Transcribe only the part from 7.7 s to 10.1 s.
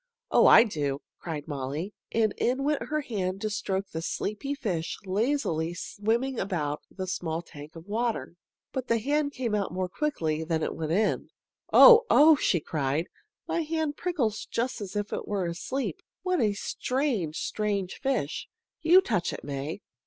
of water. But the hand came out more